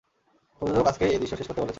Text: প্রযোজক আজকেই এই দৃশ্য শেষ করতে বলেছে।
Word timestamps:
প্রযোজক 0.61 0.85
আজকেই 0.87 1.09
এই 1.13 1.19
দৃশ্য 1.19 1.35
শেষ 1.37 1.47
করতে 1.47 1.61
বলেছে। 1.61 1.69